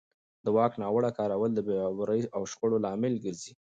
د 0.43 0.45
واک 0.55 0.73
ناوړه 0.81 1.11
کارول 1.17 1.51
د 1.53 1.59
بې 1.65 1.75
باورۍ 1.81 2.21
او 2.35 2.41
شخړو 2.51 2.77
لامل 2.85 3.13
ګرځي 3.25 3.53